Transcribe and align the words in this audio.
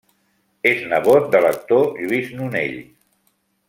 És 0.69 0.79
nebot 0.93 1.29
de 1.37 1.43
l'actor 1.45 1.87
Lluís 2.01 2.35
Nonell. 2.43 2.85